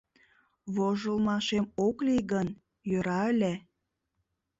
Вожылмашем 0.73 1.65
ок 1.87 1.97
лий 2.05 2.23
гын, 2.31 2.47
йӧра 2.89 3.19
ыле. 3.31 3.53